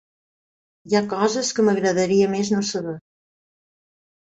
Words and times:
Hi 0.91 0.97
ha 0.97 1.03
coses 1.11 1.53
que 1.59 1.67
m'agradaria 1.69 2.33
més 2.35 2.53
no 2.59 2.67
saber. 2.75 2.99